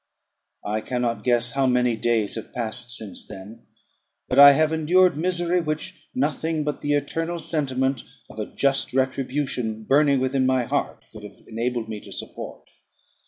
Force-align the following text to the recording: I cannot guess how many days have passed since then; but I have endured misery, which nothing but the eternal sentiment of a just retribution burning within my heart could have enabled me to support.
I 0.65 0.81
cannot 0.81 1.23
guess 1.23 1.51
how 1.51 1.67
many 1.67 1.95
days 1.95 2.33
have 2.33 2.55
passed 2.55 2.89
since 2.89 3.23
then; 3.27 3.67
but 4.27 4.39
I 4.39 4.53
have 4.53 4.73
endured 4.73 5.15
misery, 5.15 5.61
which 5.61 6.07
nothing 6.15 6.63
but 6.63 6.81
the 6.81 6.93
eternal 6.93 7.37
sentiment 7.37 8.01
of 8.27 8.39
a 8.39 8.47
just 8.47 8.95
retribution 8.95 9.83
burning 9.83 10.19
within 10.19 10.47
my 10.47 10.63
heart 10.63 11.03
could 11.13 11.21
have 11.21 11.47
enabled 11.47 11.87
me 11.87 11.99
to 11.99 12.11
support. 12.11 12.67